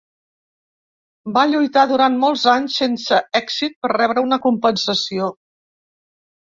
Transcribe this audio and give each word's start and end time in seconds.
Va 1.35 1.43
lluitar 1.51 1.83
durant 1.93 2.17
molt 2.25 2.47
anys 2.55 2.79
sense 2.85 3.21
èxit 3.43 3.79
per 3.83 3.95
rebre 3.97 4.27
una 4.31 4.43
compensació. 4.49 5.35